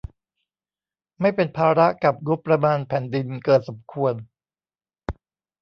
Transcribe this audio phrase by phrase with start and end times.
[1.21, 4.13] ไม่เป็นภาระกับงบประมาณแผ่นดินเกินสมควร